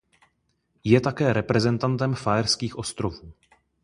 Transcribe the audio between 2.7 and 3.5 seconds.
ostrovů.